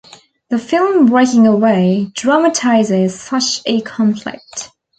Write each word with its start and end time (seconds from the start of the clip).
The 0.49 0.57
film 0.57 1.05
"Breaking 1.11 1.45
Away" 1.45 2.07
dramatizes 2.15 3.19
such 3.21 3.61
a 3.67 3.81
conflict. 3.81 4.71